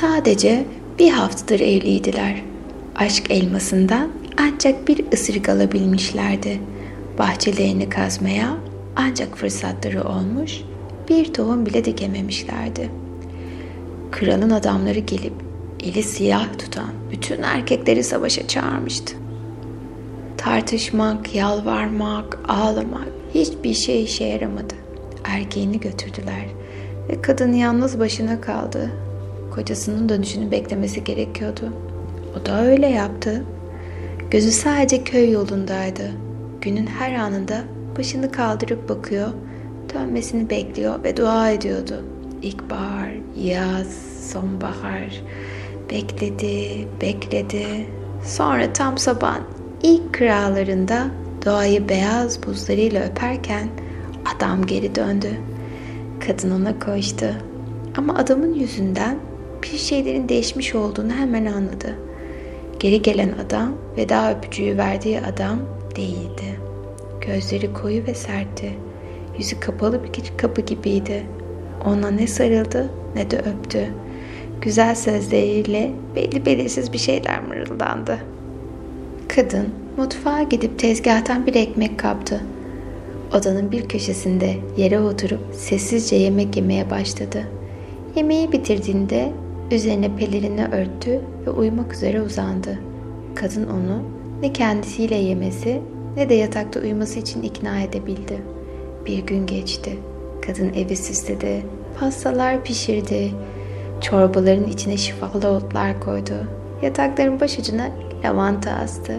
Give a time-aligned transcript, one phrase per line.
[0.00, 0.66] Sadece
[0.98, 2.42] bir haftadır evliydiler.
[2.96, 6.60] Aşk elmasından ancak bir ısırık alabilmişlerdi.
[7.18, 8.56] Bahçelerini kazmaya
[8.96, 10.60] ancak fırsatları olmuş,
[11.08, 12.90] bir tohum bile dikememişlerdi.
[14.10, 15.32] Kralın adamları gelip
[15.84, 19.16] eli siyah tutan bütün erkekleri savaşa çağırmıştı.
[20.36, 24.74] Tartışmak, yalvarmak, ağlamak hiçbir şey işe yaramadı.
[25.24, 26.46] Erkeğini götürdüler
[27.08, 28.90] ve kadın yalnız başına kaldı.
[29.50, 31.72] Kocasının dönüşünü beklemesi gerekiyordu.
[32.40, 33.44] O da öyle yaptı.
[34.30, 36.10] Gözü sadece köy yolundaydı.
[36.60, 37.60] Günün her anında
[37.98, 39.28] başını kaldırıp bakıyor,
[39.94, 42.04] dönmesini bekliyor ve dua ediyordu.
[42.42, 43.86] İlkbahar, yaz,
[44.32, 45.22] sonbahar.
[45.90, 47.66] Bekledi, bekledi.
[48.24, 49.42] Sonra tam sabahın
[49.82, 51.06] ilk kıralarında
[51.44, 53.68] doğayı beyaz buzlarıyla öperken
[54.36, 55.30] adam geri döndü.
[56.26, 57.26] Kadın ona koştu.
[57.96, 59.18] Ama adamın yüzünden
[59.62, 61.98] bir şeylerin değişmiş olduğunu hemen anladı.
[62.78, 65.58] Geri gelen adam veda öpücüğü verdiği adam
[65.96, 66.60] değildi.
[67.20, 68.72] Gözleri koyu ve sertti.
[69.38, 71.26] Yüzü kapalı bir kapı gibiydi.
[71.86, 73.86] Ona ne sarıldı ne de öptü.
[74.60, 78.18] Güzel sözleriyle belli belirsiz bir şeyler mırıldandı.
[79.28, 82.40] Kadın mutfağa gidip tezgahtan bir ekmek kaptı.
[83.34, 87.46] Odanın bir köşesinde yere oturup sessizce yemek yemeye başladı.
[88.16, 89.32] Yemeği bitirdiğinde
[89.70, 92.78] üzerine pelerini örttü ve uyumak üzere uzandı.
[93.34, 94.02] Kadın onu
[94.42, 95.80] ne kendisiyle yemesi
[96.16, 98.42] ne de yatakta uyuması için ikna edebildi.
[99.06, 99.98] Bir gün geçti.
[100.46, 101.62] Kadın evi süsledi,
[102.00, 103.30] pastalar pişirdi,
[104.00, 106.34] çorbaların içine şifalı otlar koydu.
[106.82, 107.90] Yatakların başucuna
[108.24, 109.14] lavanta astı.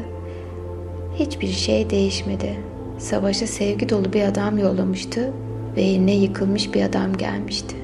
[1.15, 2.57] Hiçbir şey değişmedi.
[2.97, 5.33] Savaşa sevgi dolu bir adam yollamıştı
[5.75, 7.75] ve yerine yıkılmış bir adam gelmişti.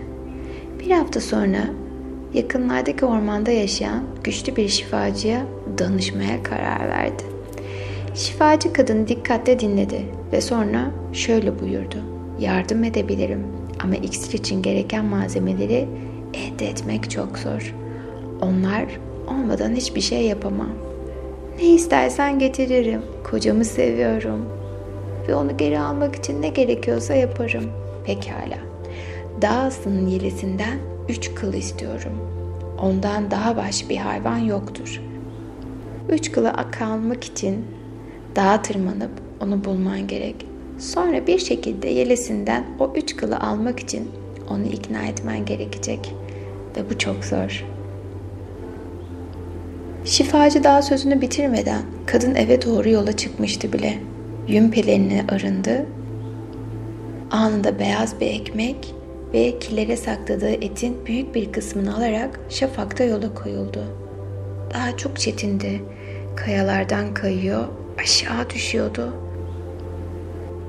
[0.80, 1.60] Bir hafta sonra
[2.38, 5.46] yakınlardaki ormanda yaşayan güçlü bir şifacıya
[5.78, 7.24] danışmaya karar verdi.
[8.16, 11.98] Şifacı kadın dikkatle dinledi ve sonra şöyle buyurdu.
[12.40, 13.44] Yardım edebilirim
[13.84, 15.88] ama iksir için gereken malzemeleri
[16.34, 17.76] elde etmek çok zor.
[18.42, 18.86] Onlar
[19.28, 20.70] olmadan hiçbir şey yapamam.
[21.60, 23.02] Ne istersen getiririm.
[23.24, 24.46] Kocamı seviyorum.
[25.28, 27.64] Ve onu geri almak için ne gerekiyorsa yaparım.
[28.06, 28.58] Pekala.
[29.42, 32.12] Dağ aslanın yelesinden üç kıl istiyorum.
[32.82, 35.02] Ondan daha baş bir hayvan yoktur.
[36.10, 37.66] Üç kılı kalmak için
[38.36, 40.46] dağa tırmanıp onu bulman gerek.
[40.80, 44.12] Sonra bir şekilde yelesinden o üç kılı almak için
[44.50, 46.16] onu ikna etmen gerekecek.
[46.78, 47.66] Ve bu çok zor.
[50.06, 54.00] Şifacı daha sözünü bitirmeden kadın eve doğru yola çıkmıştı bile.
[54.48, 55.86] Yün pelerini arındı.
[57.32, 58.97] Anında beyaz bir ekmek
[59.34, 63.84] ve kilere sakladığı etin büyük bir kısmını alarak şafakta yola koyuldu.
[64.74, 65.82] Daha çok çetindi.
[66.36, 67.68] Kayalardan kayıyor,
[68.00, 69.14] aşağı düşüyordu.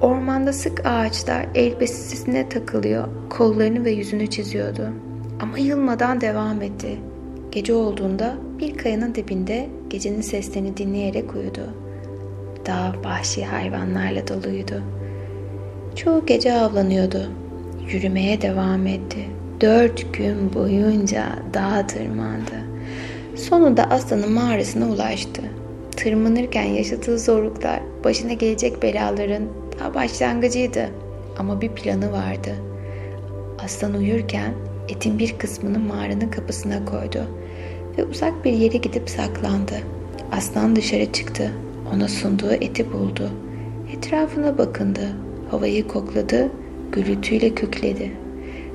[0.00, 4.88] Ormanda sık ağaçlar elbisesine takılıyor, kollarını ve yüzünü çiziyordu.
[5.40, 6.98] Ama yılmadan devam etti.
[7.52, 11.75] Gece olduğunda bir kayanın dibinde gecenin seslerini dinleyerek uyudu.
[12.66, 14.82] Dağ vahşi hayvanlarla doluydu.
[15.96, 17.30] Çoğu gece avlanıyordu.
[17.93, 19.19] Yürümeye devam etti.
[19.60, 22.53] Dört gün boyunca dağa tırmandı.
[23.37, 25.43] Sonunda aslanın mağarasına ulaştı.
[25.97, 29.43] Tırmanırken yaşadığı zorluklar başına gelecek belaların
[29.81, 30.88] daha başlangıcıydı.
[31.38, 32.50] Ama bir planı vardı.
[33.65, 34.53] Aslan uyurken
[34.88, 37.25] etin bir kısmını mağaranın kapısına koydu
[37.99, 39.75] ve uzak bir yere gidip saklandı.
[40.32, 41.53] Aslan dışarı çıktı.
[41.94, 43.31] Ona sunduğu eti buldu.
[43.97, 45.09] Etrafına bakındı.
[45.50, 46.50] Havayı kokladı.
[46.93, 48.12] Gürültüyle kükledi.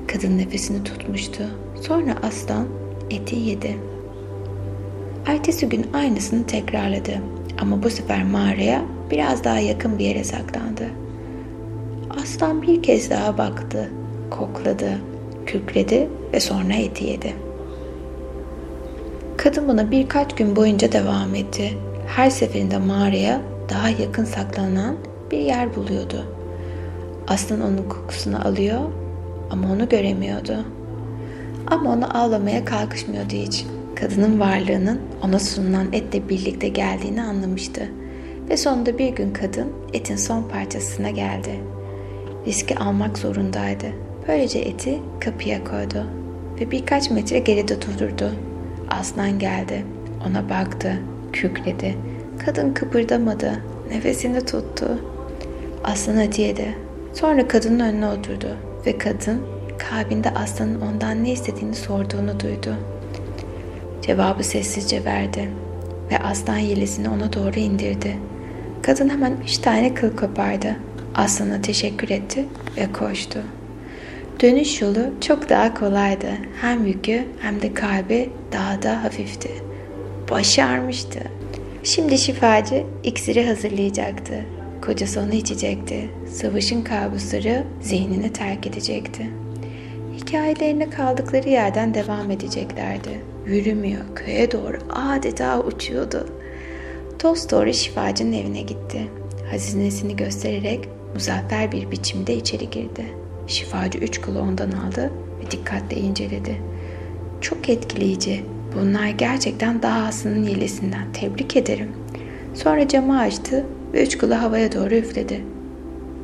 [0.06, 1.42] Kadın nefesini tutmuştu.
[1.80, 2.66] Sonra aslan
[3.10, 3.76] eti yedi.
[5.26, 7.12] Ertesi gün aynısını tekrarladı.
[7.60, 10.90] Ama bu sefer mağaraya biraz daha yakın bir yere saklandı.
[12.22, 13.90] Aslan bir kez daha baktı,
[14.30, 14.98] kokladı,
[15.46, 17.34] kükredi ve sonra eti yedi.
[19.36, 21.78] Kadın buna birkaç gün boyunca devam etti.
[22.06, 24.96] Her seferinde mağaraya daha yakın saklanan
[25.30, 26.33] bir yer buluyordu.
[27.28, 28.80] Aslan onun kokusunu alıyor
[29.50, 30.64] ama onu göremiyordu.
[31.66, 33.64] Ama onu ağlamaya kalkışmıyordu hiç.
[33.94, 37.90] Kadının varlığının ona sunulan etle birlikte geldiğini anlamıştı.
[38.50, 41.60] Ve sonunda bir gün kadın etin son parçasına geldi.
[42.46, 43.86] Riski almak zorundaydı.
[44.28, 46.06] Böylece eti kapıya koydu
[46.60, 48.30] ve birkaç metre geride durdu.
[48.90, 49.84] Aslan geldi.
[50.28, 50.98] Ona baktı,
[51.32, 51.94] kükredi.
[52.44, 54.88] Kadın kıpırdamadı, nefesini tuttu.
[55.84, 56.83] Aslan eti yedi.
[57.14, 58.56] Sonra kadının önüne oturdu
[58.86, 59.42] ve kadın
[59.78, 62.76] kalbinde aslanın ondan ne istediğini sorduğunu duydu.
[64.02, 65.50] Cevabı sessizce verdi
[66.10, 68.16] ve aslan yelesini ona doğru indirdi.
[68.82, 70.76] Kadın hemen üç tane kıl kopardı.
[71.14, 72.44] Aslana teşekkür etti
[72.76, 73.38] ve koştu.
[74.40, 76.28] Dönüş yolu çok daha kolaydı.
[76.60, 79.50] Hem yükü hem de kalbi daha da hafifti.
[80.30, 81.20] Başarmıştı.
[81.82, 84.34] Şimdi şifacı iksiri hazırlayacaktı.
[84.86, 86.10] Kocası onu içecekti.
[86.30, 89.30] Savaşın kabusları zihnini terk edecekti.
[90.16, 93.20] Hikayelerine kaldıkları yerden devam edeceklerdi.
[93.46, 96.28] Yürümüyor, köye doğru adeta uçuyordu.
[97.22, 99.00] Doğru şifacının evine gitti.
[99.50, 103.04] Hazinesini göstererek muzaffer bir biçimde içeri girdi.
[103.46, 105.10] Şifacı üç kılı ondan aldı
[105.40, 106.62] ve dikkatle inceledi.
[107.40, 108.44] Çok etkileyici.
[108.74, 111.12] Bunlar gerçekten daha asının yelesinden.
[111.12, 111.92] Tebrik ederim.
[112.54, 115.40] Sonra camı açtı ve üç kılı havaya doğru üfledi.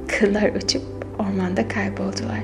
[0.09, 0.83] Kıllar uçup
[1.19, 2.43] ormanda kayboldular.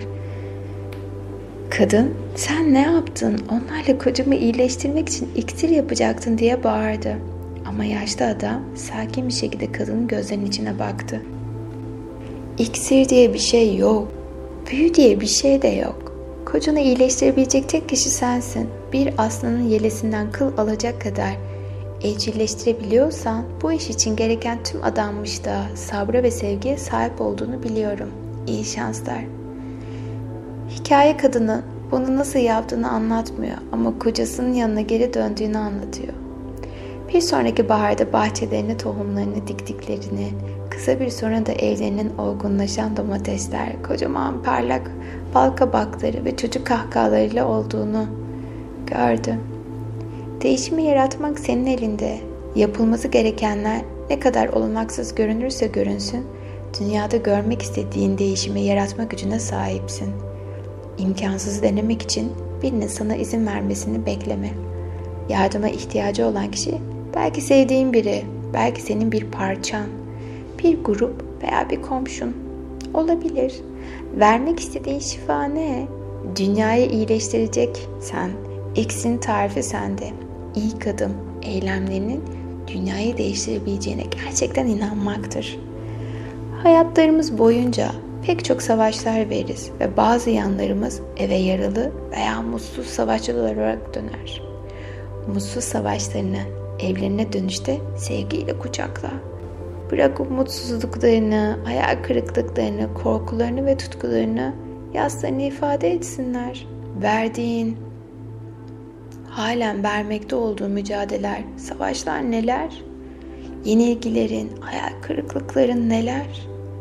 [1.70, 3.40] Kadın sen ne yaptın?
[3.50, 7.16] Onlarla kocamı iyileştirmek için iksir yapacaktın diye bağırdı.
[7.68, 11.22] Ama yaşlı adam sakin bir şekilde kadının gözlerinin içine baktı.
[12.58, 14.12] İksir diye bir şey yok.
[14.70, 16.12] Büyü diye bir şey de yok.
[16.46, 18.68] Kocanı iyileştirebilecek tek kişi sensin.
[18.92, 21.36] Bir aslanın yelesinden kıl alacak kadar
[22.02, 28.10] evcilleştirebiliyorsan bu iş için gereken tüm adanmış da sabra ve sevgiye sahip olduğunu biliyorum.
[28.46, 29.24] İyi şanslar.
[30.70, 36.12] Hikaye kadını bunu nasıl yaptığını anlatmıyor ama kocasının yanına geri döndüğünü anlatıyor.
[37.14, 40.28] Bir sonraki baharda bahçelerine tohumlarını diktiklerini,
[40.70, 44.90] kısa bir sonra da evlerinin olgunlaşan domatesler, kocaman parlak
[45.34, 48.06] bal kabakları ve çocuk kahkahalarıyla olduğunu
[48.86, 49.38] gördü.
[50.46, 52.18] Değişimi yaratmak senin elinde.
[52.56, 56.26] Yapılması gerekenler ne kadar olanaksız görünürse görünsün,
[56.80, 60.08] dünyada görmek istediğin değişimi yaratma gücüne sahipsin.
[60.98, 62.32] İmkansızı denemek için
[62.62, 64.50] birinin sana izin vermesini bekleme.
[65.28, 66.74] Yardıma ihtiyacı olan kişi
[67.14, 69.86] belki sevdiğin biri, belki senin bir parçan,
[70.58, 72.36] bir grup veya bir komşun
[72.94, 73.54] olabilir.
[74.16, 75.86] Vermek istediğin şifa ne?
[76.36, 78.30] Dünyayı iyileştirecek sen.
[78.76, 80.25] Eksin tarifi sende.
[80.56, 81.12] İlk adım
[81.42, 82.22] eylemlerinin
[82.66, 85.58] dünyayı değiştirebileceğine gerçekten inanmaktır.
[86.62, 87.90] Hayatlarımız boyunca
[88.26, 94.42] pek çok savaşlar veririz ve bazı yanlarımız eve yaralı veya mutsuz savaşçılar olarak döner.
[95.34, 96.40] Mutsuz savaşlarını
[96.80, 99.10] evlerine dönüşte sevgiyle kucakla.
[99.90, 104.54] Bırak umutsuzluklarını, hayal kırıklıklarını, korkularını ve tutkularını
[104.94, 106.66] yaslarını ifade etsinler.
[107.02, 107.76] Verdiğin,
[109.36, 112.82] halen vermekte olduğu mücadeleler, savaşlar neler?
[113.64, 116.26] Yenilgilerin, hayal kırıklıkların neler?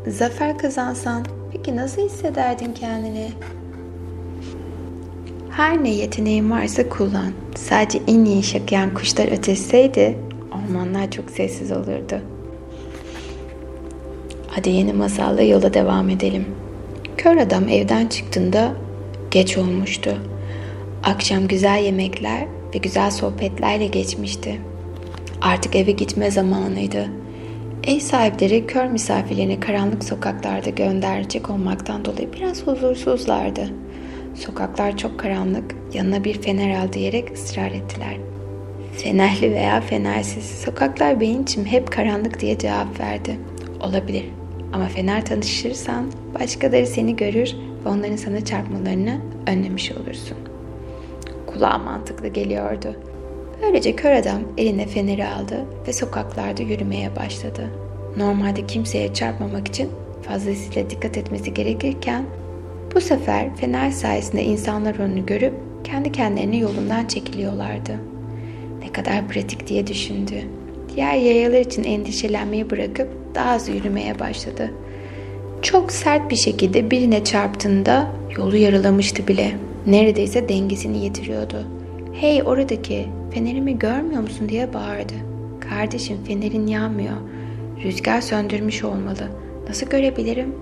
[0.06, 3.28] Zafer kazansan peki nasıl hissederdin kendini?
[5.50, 7.32] Her ne yeteneğin varsa kullan.
[7.54, 10.18] Sadece en iyi şakayan kuşlar öteseydi
[10.52, 12.20] ormanlar çok sessiz olurdu.
[14.48, 16.46] Hadi yeni masalla yola devam edelim.
[17.16, 18.72] Kör adam evden çıktığında
[19.30, 20.18] geç olmuştu.
[21.06, 24.60] Akşam güzel yemekler ve güzel sohbetlerle geçmişti.
[25.42, 27.06] Artık eve gitme zamanıydı.
[27.86, 33.70] Ev sahipleri kör misafirlerini karanlık sokaklarda gönderecek olmaktan dolayı biraz huzursuzlardı.
[34.34, 38.16] Sokaklar çok karanlık, yanına bir fener al diyerek ısrar ettiler.
[38.96, 43.36] Fenerli veya fenersiz, sokaklar benim için hep karanlık diye cevap verdi.
[43.80, 44.24] Olabilir
[44.72, 50.55] ama fener tanışırsan başkaları seni görür ve onların sana çarpmalarını önlemiş olursun.
[51.56, 52.96] Kulağa mantıklı geliyordu.
[53.62, 57.70] Böylece kör adam eline feneri aldı ve sokaklarda yürümeye başladı.
[58.16, 59.90] Normalde kimseye çarpmamak için
[60.22, 62.24] fazlasıyla dikkat etmesi gerekirken
[62.94, 67.92] bu sefer fener sayesinde insanlar onu görüp kendi kendilerine yolundan çekiliyorlardı.
[68.82, 70.34] Ne kadar pratik diye düşündü.
[70.94, 74.70] Diğer yayalar için endişelenmeyi bırakıp daha az yürümeye başladı.
[75.62, 79.65] Çok sert bir şekilde birine çarptığında yolu yaralamıştı bile.
[79.86, 81.56] Neredeyse dengesini yitiriyordu.
[82.12, 85.14] Hey oradaki fenerimi görmüyor musun diye bağırdı.
[85.60, 87.16] Kardeşim fenerin yanmıyor.
[87.84, 89.28] Rüzgar söndürmüş olmalı.
[89.68, 90.54] Nasıl görebilirim?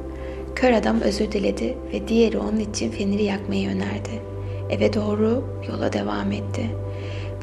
[0.54, 4.22] Kör adam özür diledi ve diğeri onun için feneri yakmayı önerdi.
[4.70, 6.62] Eve doğru yola devam etti.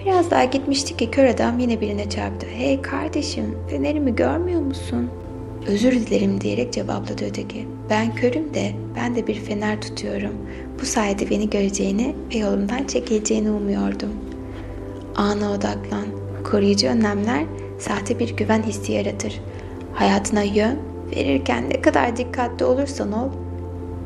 [0.05, 2.47] Biraz daha gitmişti ki kör adam yine birine çarptı.
[2.47, 5.09] Hey kardeşim fenerimi görmüyor musun?
[5.67, 7.67] Özür dilerim diyerek cevapladı öteki.
[7.89, 10.33] Ben körüm de ben de bir fener tutuyorum.
[10.81, 14.09] Bu sayede beni göreceğini ve yolumdan çekileceğini umuyordum.
[15.15, 16.05] Ana odaklan.
[16.43, 17.45] Koruyucu önlemler
[17.79, 19.41] sahte bir güven hissi yaratır.
[19.93, 20.79] Hayatına yön
[21.15, 23.29] verirken ne kadar dikkatli olursan ol,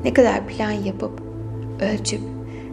[0.03, 1.22] ne kadar plan yapıp,
[1.82, 2.22] ölçüp,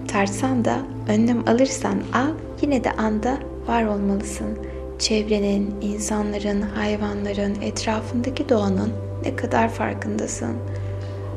[0.08, 0.78] tartsan da
[1.08, 2.32] önlem alırsan al,
[2.62, 4.58] yine de anda var olmalısın.
[4.98, 8.92] Çevrenin, insanların, hayvanların, etrafındaki doğanın
[9.24, 10.56] ne kadar farkındasın.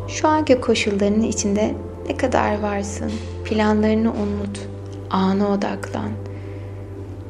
[0.07, 1.75] Şu anki koşullarının içinde
[2.09, 3.11] ne kadar varsın.
[3.45, 4.59] Planlarını unut.
[5.09, 6.09] Ana odaklan.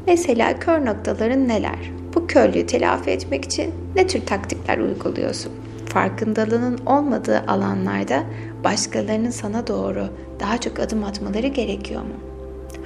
[0.07, 1.91] Mesela kör noktaların neler?
[2.15, 5.51] Bu körlüğü telafi etmek için ne tür taktikler uyguluyorsun?
[5.85, 8.23] Farkındalığının olmadığı alanlarda
[8.63, 10.07] başkalarının sana doğru
[10.39, 12.13] daha çok adım atmaları gerekiyor mu?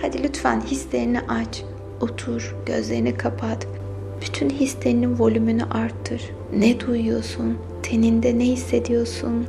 [0.01, 1.63] Hadi lütfen hislerini aç,
[2.01, 3.67] otur, gözlerini kapat.
[4.21, 6.21] Bütün hislerinin volümünü arttır.
[6.57, 7.57] Ne duyuyorsun?
[7.83, 9.45] Teninde ne hissediyorsun?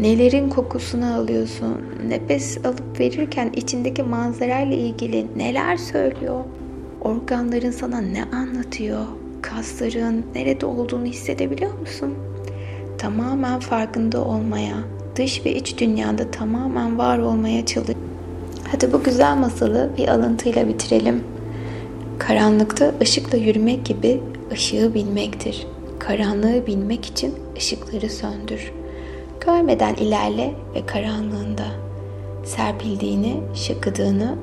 [0.00, 1.76] Nelerin kokusunu alıyorsun?
[2.08, 6.44] Nefes alıp verirken içindeki manzarayla ilgili neler söylüyor?
[7.00, 9.06] Organların sana ne anlatıyor?
[9.42, 12.14] Kasların nerede olduğunu hissedebiliyor musun?
[12.98, 14.74] Tamamen farkında olmaya,
[15.16, 17.96] dış ve iç dünyada tamamen var olmaya çalış.
[18.72, 21.24] Hadi bu güzel masalı bir alıntıyla bitirelim.
[22.18, 24.20] Karanlıkta ışıkla yürümek gibi
[24.52, 25.66] ışığı bilmektir.
[25.98, 28.79] Karanlığı bilmek için ışıkları söndür.
[29.46, 31.66] Görmeden ilerle ve karanlığında
[32.44, 34.36] serpildiğini, şıkıdığını,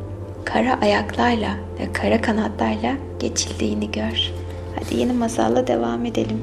[0.45, 4.31] kara ayaklarla ve kara kanatlarla geçildiğini gör.
[4.75, 6.41] Hadi yeni masalla devam edelim.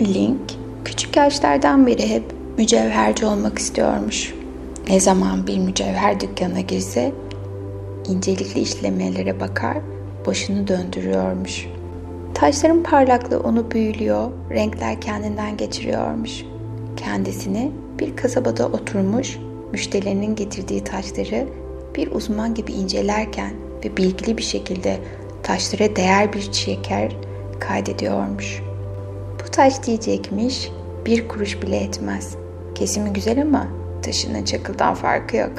[0.00, 0.40] Link,
[0.84, 2.22] küçük yaşlardan beri hep
[2.58, 4.34] mücevherci olmak istiyormuş.
[4.88, 7.12] Ne zaman bir mücevher dükkanına girse
[8.08, 9.76] incelikli işlemelere bakar,
[10.26, 11.66] başını döndürüyormuş.
[12.34, 16.44] Taşların parlaklığı onu büyülüyor, renkler kendinden geçiriyormuş.
[16.96, 19.38] Kendisini bir kasabada oturmuş,
[19.72, 21.48] müşterilerinin getirdiği taşları
[21.96, 23.50] bir uzman gibi incelerken
[23.84, 24.98] ve bilgili bir şekilde
[25.42, 27.12] taşlara değer bir şeker
[27.60, 28.62] kaydediyormuş.
[29.44, 30.70] Bu taş diyecekmiş,
[31.06, 32.36] bir kuruş bile etmez.
[32.74, 33.66] Kesimi güzel ama
[34.02, 35.52] taşının çakıldan farkı yok.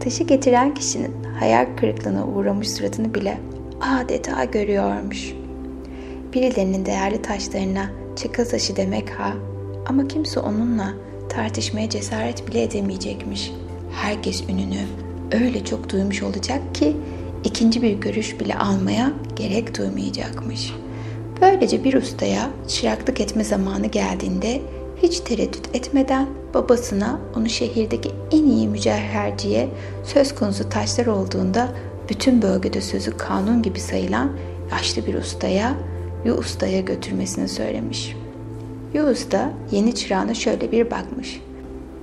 [0.00, 3.38] Taşı getiren kişinin hayal kırıklığına uğramış suratını bile
[3.80, 5.41] adeta görüyormuş.
[6.34, 9.32] Birilerinin değerli taşlarına çakıl taşı demek ha
[9.86, 10.94] ama kimse onunla
[11.28, 13.52] tartışmaya cesaret bile edemeyecekmiş.
[13.92, 14.80] Herkes ününü
[15.32, 16.96] öyle çok duymuş olacak ki
[17.44, 20.72] ikinci bir görüş bile almaya gerek duymayacakmış.
[21.40, 24.60] Böylece bir ustaya çıraklık etme zamanı geldiğinde
[25.02, 29.68] hiç tereddüt etmeden babasına onu şehirdeki en iyi mücevherciye
[30.04, 31.68] söz konusu taşlar olduğunda
[32.08, 34.32] bütün bölgede sözü kanun gibi sayılan
[34.70, 35.74] yaşlı bir ustaya
[36.24, 38.16] Yu ustaya götürmesini söylemiş.
[38.94, 39.14] Yu
[39.70, 41.40] yeni çırağına şöyle bir bakmış.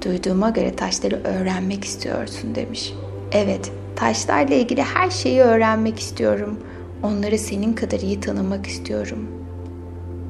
[0.06, 2.94] Duyduğuma göre taşları öğrenmek istiyorsun demiş.
[3.32, 6.60] Evet, taşlarla ilgili her şeyi öğrenmek istiyorum.
[7.04, 9.28] Onları senin kadar iyi tanımak istiyorum.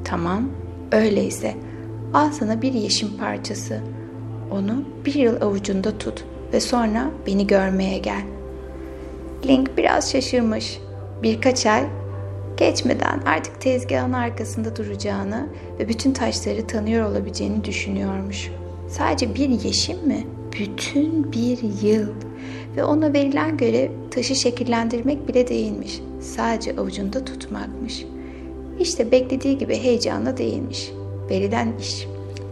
[0.06, 0.50] Tamam,
[0.92, 1.56] öyleyse
[2.14, 3.82] al sana bir yeşim parçası.
[4.52, 8.22] Onu bir yıl avucunda tut ve sonra beni görmeye gel.
[9.46, 10.80] Link biraz şaşırmış.
[11.24, 11.84] Birkaç ay
[12.58, 15.48] geçmeden artık tezgahın arkasında duracağını
[15.80, 18.52] ve bütün taşları tanıyor olabileceğini düşünüyormuş.
[18.90, 20.28] Sadece bir yeşim mi?
[20.60, 22.08] Bütün bir yıl.
[22.76, 26.02] Ve ona verilen görev taşı şekillendirmek bile değilmiş.
[26.22, 28.06] Sadece avucunda tutmakmış.
[28.80, 30.92] İşte beklediği gibi heyecanlı değilmiş.
[31.30, 32.08] Verilen iş.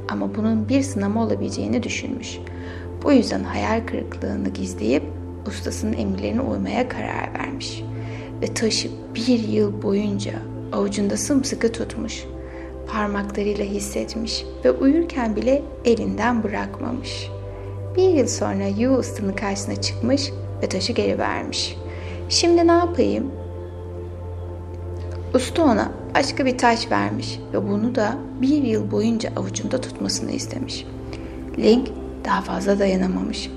[0.10, 2.40] Ama bunun bir sınama olabileceğini düşünmüş.
[3.04, 5.04] Bu yüzden hayal kırıklığını gizleyip
[5.48, 7.84] ustasının emirlerine uymaya karar vermiş.
[8.42, 10.32] Ve taşı bir yıl boyunca
[10.74, 12.24] avucunda sımsıkı tutmuş.
[12.88, 17.30] Parmaklarıyla hissetmiş ve uyurken bile elinden bırakmamış.
[17.96, 20.32] Bir yıl sonra Yu ustanın karşısına çıkmış
[20.64, 21.78] ve taşı geri vermiş.
[22.30, 23.32] Şimdi ne yapayım?
[25.34, 30.86] Usta ona başka bir taş vermiş ve bunu da bir yıl boyunca avucunda tutmasını istemiş.
[31.58, 31.88] Link
[32.26, 33.50] daha fazla dayanamamış.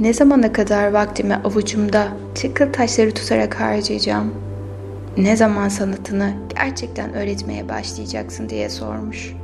[0.00, 4.34] Ne zamana kadar vaktimi avucumda çıkıl taşları tutarak harcayacağım?
[5.16, 9.34] Ne zaman sanatını gerçekten öğretmeye başlayacaksın diye sormuş.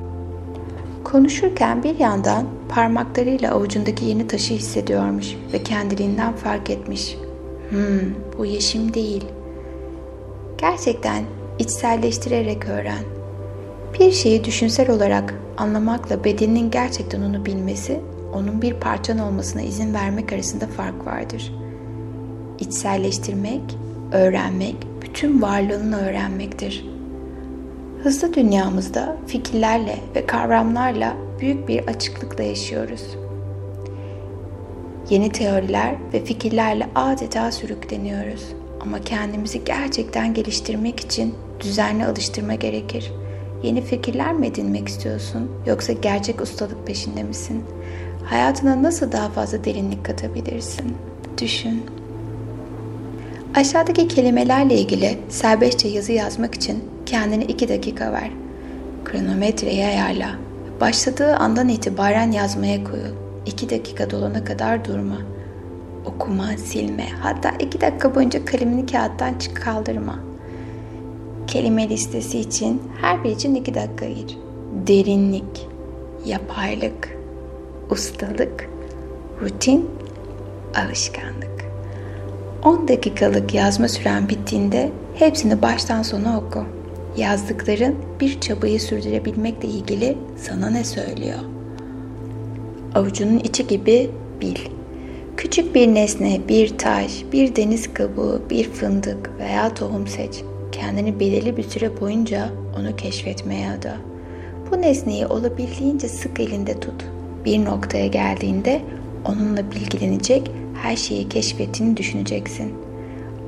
[1.05, 7.17] Konuşurken bir yandan parmaklarıyla avucundaki yeni taşı hissediyormuş ve kendiliğinden fark etmiş.
[7.71, 9.25] Hmm, bu yeşim değil.
[10.59, 11.25] Gerçekten
[11.59, 13.05] içselleştirerek öğren.
[14.01, 18.01] Bir şeyi düşünsel olarak anlamakla bedeninin gerçekten onu bilmesi,
[18.35, 21.55] onun bir parçan olmasına izin vermek arasında fark vardır.
[22.59, 23.63] İçselleştirmek,
[24.13, 26.87] öğrenmek, bütün varlığını öğrenmektir.
[28.03, 33.03] Hızlı dünyamızda fikirlerle ve kavramlarla büyük bir açıklıkla yaşıyoruz.
[35.11, 38.45] Yeni teoriler ve fikirlerle adeta sürükleniyoruz.
[38.81, 43.13] Ama kendimizi gerçekten geliştirmek için düzenli alıştırma gerekir.
[43.63, 47.65] Yeni fikirler mi edinmek istiyorsun yoksa gerçek ustalık peşinde misin?
[48.25, 50.97] Hayatına nasıl daha fazla derinlik katabilirsin?
[51.41, 51.83] Düşün.
[53.55, 58.31] Aşağıdaki kelimelerle ilgili serbestçe yazı yazmak için kendine iki dakika ver.
[59.05, 60.31] Kronometreyi ayarla.
[60.81, 63.15] Başladığı andan itibaren yazmaya koyul.
[63.47, 65.19] İki dakika dolana kadar durma.
[66.05, 70.19] Okuma, silme, hatta iki dakika boyunca kalemini kağıttan çık kaldırma.
[71.47, 74.39] Kelime listesi için her bir için iki dakika ayır.
[74.87, 75.67] Derinlik,
[76.27, 77.20] yapaylık,
[77.91, 78.69] ustalık,
[79.43, 79.91] rutin,
[80.75, 81.51] alışkanlık.
[82.65, 86.65] 10 dakikalık yazma süren bittiğinde hepsini baştan sona oku.
[87.17, 91.39] Yazdıkların bir çabayı sürdürebilmekle ilgili sana ne söylüyor?
[92.95, 94.57] Avucunun içi gibi bil.
[95.37, 100.43] Küçük bir nesne, bir taş, bir deniz kabuğu, bir fındık veya tohum seç.
[100.73, 102.49] Kendini belirli bir süre boyunca
[102.81, 103.97] onu keşfetmeye ada.
[104.71, 107.05] Bu nesneyi olabildiğince sık elinde tut.
[107.45, 108.83] Bir noktaya geldiğinde
[109.25, 110.51] onunla bilgilenecek
[110.83, 112.75] her şeyi keşfettiğini düşüneceksin.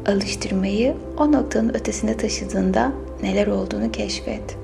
[0.07, 4.57] Alıştırmayı o noktanın ötesine taşıdığında neler olduğunu keşfet.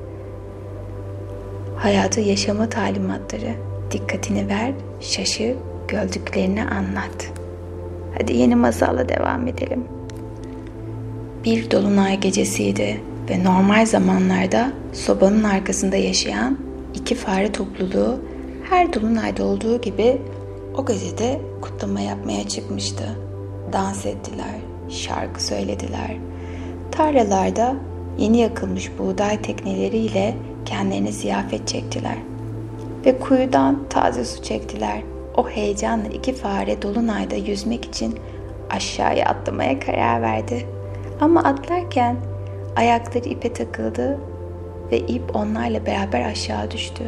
[1.76, 3.54] Hayatı yaşama talimatları.
[3.90, 5.56] Dikkatini ver, şaşı,
[5.88, 7.32] gördüklerini anlat.
[8.18, 9.84] Hadi yeni masalla devam edelim.
[11.44, 16.58] Bir dolunay gecesiydi ve normal zamanlarda sobanın arkasında yaşayan
[16.94, 18.20] iki fare topluluğu
[18.70, 20.22] her dolunayda olduğu gibi
[20.76, 23.04] o gecede kutlama yapmaya çıkmıştı.
[23.72, 24.54] Dans ettiler,
[24.88, 26.16] şarkı söylediler.
[26.92, 27.74] Tarlalarda
[28.18, 30.34] yeni yakılmış buğday tekneleriyle
[30.64, 32.16] kendilerine ziyafet çektiler.
[33.06, 35.02] Ve kuyudan taze su çektiler.
[35.36, 38.18] O heyecanla iki fare dolunayda yüzmek için
[38.70, 40.66] aşağıya atlamaya karar verdi.
[41.20, 42.16] Ama atlarken
[42.76, 44.18] ayakları ipe takıldı
[44.92, 47.04] ve ip onlarla beraber aşağı düştü.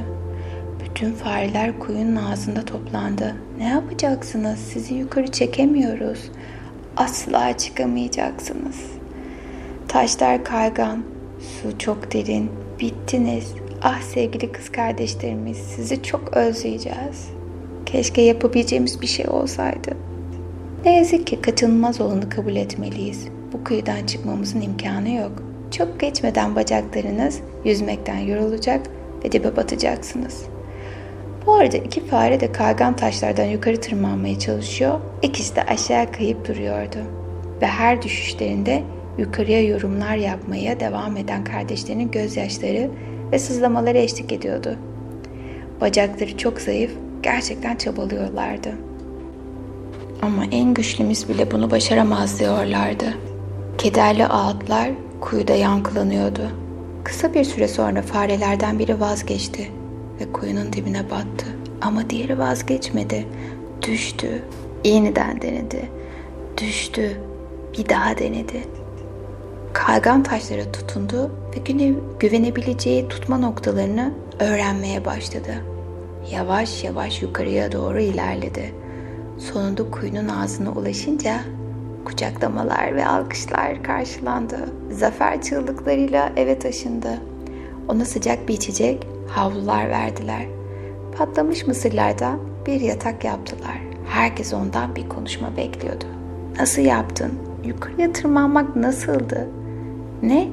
[1.00, 3.36] Bütün fareler kuyunun ağzında toplandı.
[3.58, 4.58] Ne yapacaksınız?
[4.58, 6.30] Sizi yukarı çekemiyoruz.
[6.96, 8.80] Asla çıkamayacaksınız.
[9.88, 11.02] Taşlar kaygan,
[11.38, 12.50] su çok derin.
[12.80, 13.54] Bittiniz.
[13.82, 17.28] Ah sevgili kız kardeşlerimiz, sizi çok özleyeceğiz.
[17.86, 19.90] Keşke yapabileceğimiz bir şey olsaydı.
[20.84, 23.28] Ne yazık ki kaçınılmaz olanı kabul etmeliyiz.
[23.52, 25.32] Bu kıyıdan çıkmamızın imkanı yok.
[25.70, 28.86] Çok geçmeden bacaklarınız yüzmekten yorulacak
[29.24, 30.59] ve dibe batacaksınız.''
[31.50, 35.00] Bu arada iki fare de kaygan taşlardan yukarı tırmanmaya çalışıyor.
[35.22, 36.98] İkisi de aşağı kayıp duruyordu.
[37.62, 38.82] Ve her düşüşlerinde
[39.18, 42.90] yukarıya yorumlar yapmaya devam eden kardeşlerinin gözyaşları
[43.32, 44.76] ve sızlamaları eşlik ediyordu.
[45.80, 46.90] Bacakları çok zayıf,
[47.22, 48.70] gerçekten çabalıyorlardı.
[50.22, 53.14] Ama en güçlümüz bile bunu başaramaz diyorlardı.
[53.78, 56.42] Kederli ağıtlar kuyuda yankılanıyordu.
[57.04, 59.79] Kısa bir süre sonra farelerden biri vazgeçti
[60.20, 61.46] ve kuyunun dibine battı.
[61.80, 63.26] Ama diğeri vazgeçmedi.
[63.82, 64.42] Düştü.
[64.84, 65.88] Yeniden denedi.
[66.56, 67.20] Düştü.
[67.78, 68.64] Bir daha denedi.
[69.72, 75.54] Kaygan taşlara tutundu ve güne, güvenebileceği tutma noktalarını öğrenmeye başladı.
[76.32, 78.74] Yavaş yavaş yukarıya doğru ilerledi.
[79.38, 81.40] Sonunda kuyunun ağzına ulaşınca
[82.04, 84.56] kucaklamalar ve alkışlar karşılandı.
[84.90, 87.20] Zafer çığlıklarıyla eve taşındı.
[87.88, 90.46] Ona sıcak bir içecek havlular verdiler.
[91.16, 93.78] Patlamış mısırlardan bir yatak yaptılar.
[94.08, 96.04] Herkes ondan bir konuşma bekliyordu.
[96.58, 97.32] Nasıl yaptın?
[97.64, 99.48] Yukarıya tırmanmak nasıldı?
[100.22, 100.48] Ne?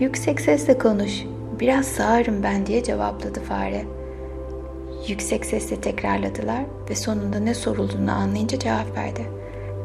[0.00, 1.22] Yüksek sesle konuş.
[1.60, 3.84] Biraz sağırım ben diye cevapladı fare.
[5.08, 9.22] Yüksek sesle tekrarladılar ve sonunda ne sorulduğunu anlayınca cevap verdi.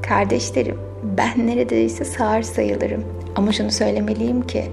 [0.08, 0.78] Kardeşlerim,
[1.18, 3.04] ben neredeyse sağır sayılırım.
[3.36, 4.64] Ama şunu söylemeliyim ki,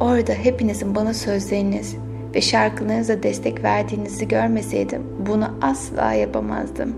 [0.00, 1.96] orada hepinizin bana sözleriniz,
[2.34, 6.96] ve şarkılarınıza destek verdiğinizi görmeseydim bunu asla yapamazdım.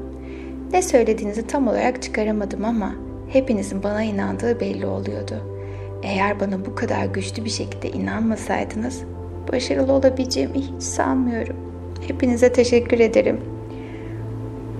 [0.72, 2.94] Ne söylediğinizi tam olarak çıkaramadım ama
[3.28, 5.34] hepinizin bana inandığı belli oluyordu.
[6.02, 9.02] Eğer bana bu kadar güçlü bir şekilde inanmasaydınız
[9.52, 11.56] başarılı olabileceğimi hiç sanmıyorum.
[12.08, 13.40] Hepinize teşekkür ederim.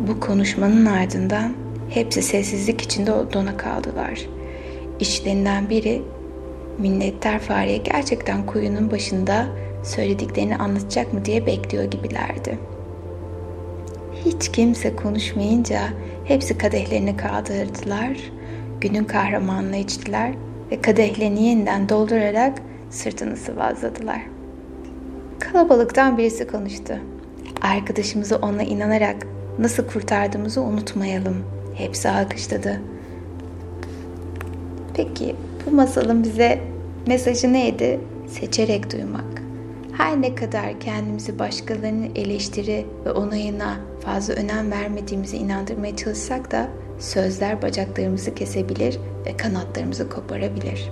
[0.08, 1.52] Bu konuşmanın ardından
[1.90, 4.20] hepsi sessizlik içinde dona kaldılar.
[5.00, 6.02] İçlerinden biri
[6.80, 9.46] minnettar fareye gerçekten kuyunun başında
[9.84, 12.58] söylediklerini anlatacak mı diye bekliyor gibilerdi.
[14.24, 15.80] Hiç kimse konuşmayınca
[16.24, 18.18] hepsi kadehlerini kaldırdılar,
[18.80, 20.32] günün kahramanını içtiler
[20.70, 22.58] ve kadehlerini yeniden doldurarak
[22.90, 24.20] sırtını sıvazladılar.
[25.38, 26.94] Kalabalıktan birisi konuştu.
[27.60, 29.26] Arkadaşımızı ona inanarak
[29.58, 31.36] nasıl kurtardığımızı unutmayalım.
[31.74, 32.80] Hepsi alkışladı.
[34.94, 36.69] Peki bu masalın bize
[37.06, 38.00] mesajı neydi?
[38.28, 39.42] Seçerek duymak.
[39.92, 47.62] Her ne kadar kendimizi başkalarının eleştiri ve onayına fazla önem vermediğimizi inandırmaya çalışsak da sözler
[47.62, 50.90] bacaklarımızı kesebilir ve kanatlarımızı koparabilir.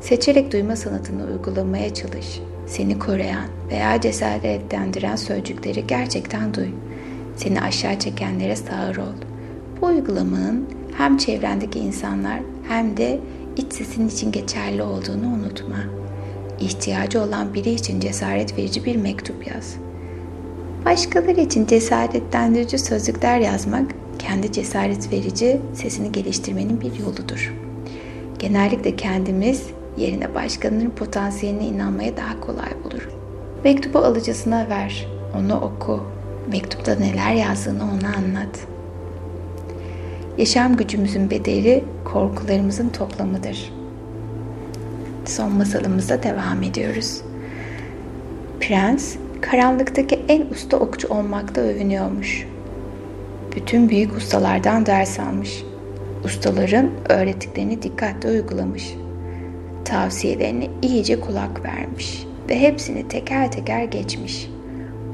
[0.00, 2.40] Seçerek duyma sanatını uygulamaya çalış.
[2.66, 6.68] Seni koruyan veya cesaretlendiren sözcükleri gerçekten duy.
[7.36, 9.14] Seni aşağı çekenlere sağır ol.
[9.80, 13.20] Bu uygulamanın hem çevrendeki insanlar hem de
[13.56, 15.76] iç sesin için geçerli olduğunu unutma.
[16.60, 19.76] İhtiyacı olan biri için cesaret verici bir mektup yaz.
[20.84, 27.54] Başkaları için cesaretlendirici sözcükler yazmak, kendi cesaret verici sesini geliştirmenin bir yoludur.
[28.38, 33.08] Genellikle kendimiz yerine başkalarının potansiyeline inanmaya daha kolay bulur.
[33.64, 35.06] Mektubu alıcısına ver,
[35.38, 36.00] onu oku.
[36.50, 38.66] Mektupta neler yazdığını ona anlat.
[40.40, 43.72] Yaşam gücümüzün bedeli korkularımızın toplamıdır.
[45.24, 47.22] Son masalımıza devam ediyoruz.
[48.60, 52.46] Prens, karanlıktaki en usta okçu olmakta övünüyormuş.
[53.56, 55.64] Bütün büyük ustalardan ders almış.
[56.24, 58.94] Ustaların öğrettiklerini dikkatle uygulamış.
[59.84, 64.50] Tavsiyelerine iyice kulak vermiş ve hepsini teker teker geçmiş.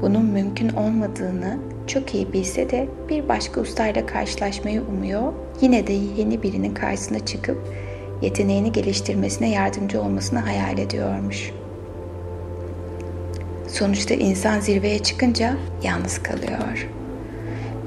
[0.01, 5.33] Bunun mümkün olmadığını çok iyi bilse de bir başka ustayla karşılaşmayı umuyor.
[5.61, 7.73] Yine de yeni birinin karşısına çıkıp
[8.21, 11.51] yeteneğini geliştirmesine yardımcı olmasını hayal ediyormuş.
[13.67, 16.87] Sonuçta insan zirveye çıkınca yalnız kalıyor.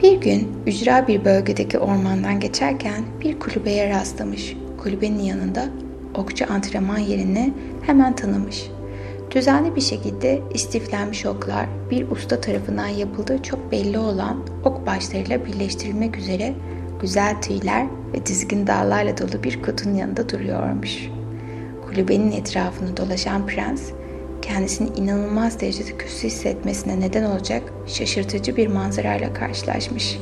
[0.03, 4.57] Bir gün ücra bir bölgedeki ormandan geçerken bir kulübeye rastlamış.
[4.83, 5.69] Kulübenin yanında
[6.15, 7.53] okçu antrenman yerini
[7.87, 8.71] hemen tanımış.
[9.31, 16.17] Düzenli bir şekilde istiflenmiş oklar bir usta tarafından yapıldığı çok belli olan ok başlarıyla birleştirilmek
[16.17, 16.55] üzere
[17.01, 21.09] güzel tüyler ve dizgin dağlarla dolu bir kutunun yanında duruyormuş.
[21.87, 23.83] Kulübenin etrafını dolaşan prens
[24.43, 30.19] kendisini inanılmaz derecede kötü hissetmesine neden olacak şaşırtıcı bir manzarayla karşılaşmış.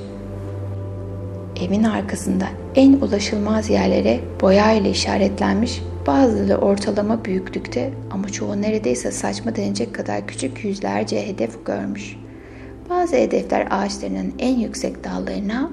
[1.60, 9.56] Evin arkasında en ulaşılmaz yerlere boya ile işaretlenmiş bazıları ortalama büyüklükte ama çoğu neredeyse saçma
[9.56, 12.16] denecek kadar küçük yüzlerce hedef görmüş.
[12.90, 15.70] Bazı hedefler ağaçlarının en yüksek dallarına,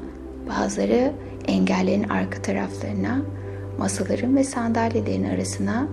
[0.49, 1.11] bazıları
[1.47, 3.21] engellerin arka taraflarına,
[3.77, 5.87] masaların ve sandalyelerin arasına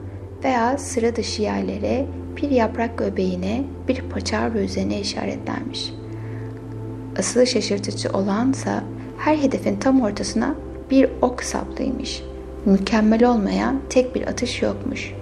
[0.44, 5.92] veya sıra dışı yerlere, bir yaprak göbeğine, bir paçavra üzerine işaretlenmiş.
[7.18, 8.84] Asıl şaşırtıcı olansa
[9.18, 10.54] her hedefin tam ortasına
[10.90, 12.31] bir ok saplıymış.
[12.66, 15.12] Mükemmel olmayan tek bir atış yokmuş.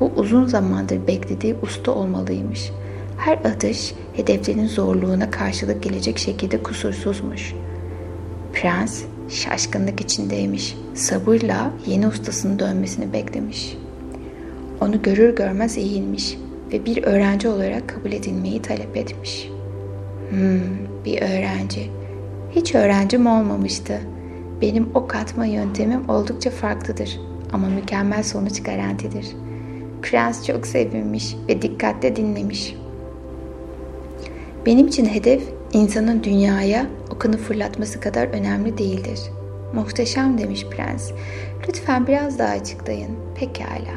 [0.00, 2.70] Bu uzun zamandır beklediği usta olmalıymış.
[3.18, 7.54] Her atış hedeflerin zorluğuna karşılık gelecek şekilde kusursuzmuş.
[8.52, 10.76] Prens şaşkınlık içindeymiş.
[10.94, 13.76] Sabırla yeni ustasının dönmesini beklemiş.
[14.80, 16.38] Onu görür görmez eğilmiş
[16.72, 19.48] ve bir öğrenci olarak kabul edilmeyi talep etmiş.
[20.30, 20.60] Hmm,
[21.04, 21.90] bir öğrenci.
[22.54, 24.00] Hiç öğrencim olmamıştı.
[24.62, 27.20] Benim ok atma yöntemim oldukça farklıdır
[27.52, 29.26] ama mükemmel sonuç garantidir.
[30.02, 32.74] Prens çok sevinmiş ve dikkatle dinlemiş.
[34.66, 39.20] Benim için hedef insanın dünyaya okunu fırlatması kadar önemli değildir.
[39.74, 41.10] Muhteşem demiş prens.
[41.68, 43.16] Lütfen biraz daha açıklayın.
[43.34, 43.94] Pekala.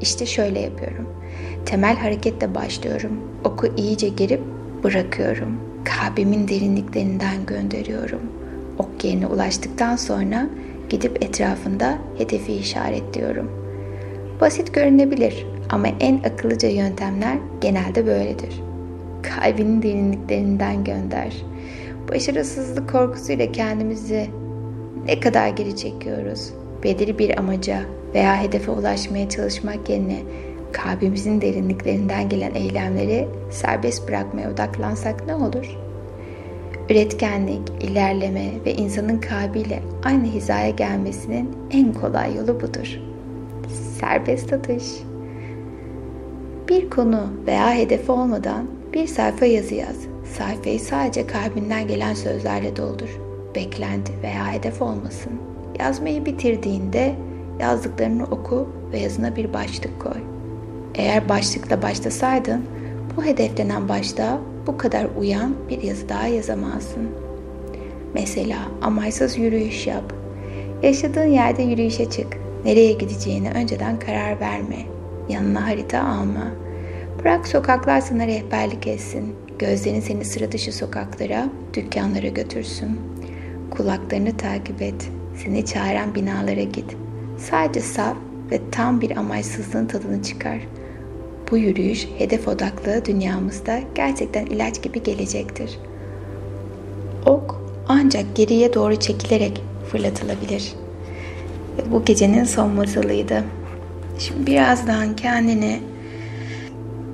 [0.00, 1.08] İşte şöyle yapıyorum.
[1.66, 3.20] Temel hareketle başlıyorum.
[3.44, 4.40] Oku iyice gerip
[4.84, 5.60] bırakıyorum.
[5.84, 8.41] Kalbimin derinliklerinden gönderiyorum.
[9.02, 10.46] Ok yerine ulaştıktan sonra
[10.88, 13.50] gidip etrafında hedefi işaretliyorum.
[14.40, 18.60] Basit görünebilir ama en akıllıca yöntemler genelde böyledir.
[19.22, 21.32] Kalbinin derinliklerinden gönder.
[22.12, 24.26] Başarısızlık korkusuyla kendimizi
[25.06, 26.52] ne kadar geri çekiyoruz.
[26.84, 27.80] Belirli bir amaca
[28.14, 30.18] veya hedefe ulaşmaya çalışmak yerine
[30.72, 35.81] kalbimizin derinliklerinden gelen eylemleri serbest bırakmaya odaklansak ne olur?
[36.90, 43.00] Üretkenlik, ilerleme ve insanın kalbiyle aynı hizaya gelmesinin en kolay yolu budur.
[44.00, 44.84] Serbest atış.
[46.68, 49.96] Bir konu veya hedefi olmadan bir sayfa yazı yaz.
[50.38, 53.20] Sayfayı sadece kalbinden gelen sözlerle doldur.
[53.54, 55.32] Beklenti veya hedef olmasın.
[55.78, 57.14] Yazmayı bitirdiğinde
[57.60, 60.20] yazdıklarını oku ve yazına bir başlık koy.
[60.94, 62.64] Eğer başlıkla başlasaydın
[63.16, 67.08] bu hedeflenen başlığa bu kadar uyan bir yazı daha yazamazsın.
[68.14, 70.14] Mesela amaysız yürüyüş yap.
[70.82, 72.36] Yaşadığın yerde yürüyüşe çık.
[72.64, 74.76] Nereye gideceğini önceden karar verme.
[75.28, 76.52] Yanına harita alma.
[77.20, 79.34] Bırak sokaklar sana rehberlik etsin.
[79.58, 83.00] Gözlerin seni sıra dışı sokaklara, dükkanlara götürsün.
[83.70, 85.10] Kulaklarını takip et.
[85.44, 86.96] Seni çağıran binalara git.
[87.38, 88.16] Sadece saf
[88.50, 90.58] ve tam bir amaçsızlığın tadını çıkar.
[91.52, 95.78] Bu yürüyüş hedef odaklı dünyamızda gerçekten ilaç gibi gelecektir.
[97.26, 100.72] Ok ancak geriye doğru çekilerek fırlatılabilir.
[101.90, 103.44] Bu gecenin son masalıydı.
[104.18, 105.80] Şimdi birazdan kendini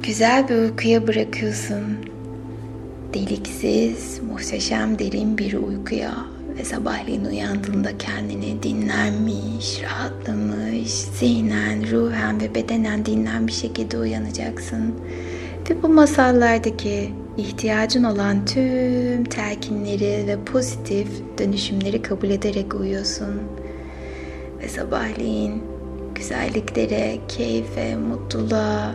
[0.03, 1.83] güzel bir uykuya bırakıyorsun.
[3.15, 6.15] Deliksiz, muhteşem derin bir uykuya
[6.59, 14.95] ve sabahleyin uyandığında kendini dinlenmiş, rahatlamış, zihnen, ruhen ve bedenen dinlenmiş şekilde uyanacaksın.
[15.71, 23.41] Ve bu masallardaki ihtiyacın olan tüm telkinleri ve pozitif dönüşümleri kabul ederek uyuyorsun.
[24.63, 25.63] Ve sabahleyin
[26.15, 28.95] güzelliklere, keyfe, mutluluğa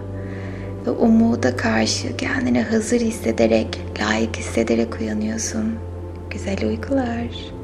[0.88, 5.93] ve umuda karşı kendini hazır hissederek, layık hissederek uyanıyorsun.
[6.34, 7.63] Güzel uykular.